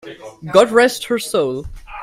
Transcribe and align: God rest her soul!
God 0.51 0.71
rest 0.71 1.03
her 1.05 1.19
soul! 1.19 1.67